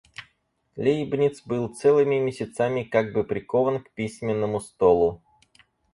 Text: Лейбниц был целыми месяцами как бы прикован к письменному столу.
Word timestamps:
Лейбниц 0.79 1.45
был 1.45 1.67
целыми 1.75 2.15
месяцами 2.15 2.81
как 2.81 3.13
бы 3.13 3.23
прикован 3.23 3.83
к 3.83 3.91
письменному 3.93 4.59
столу. 4.59 5.21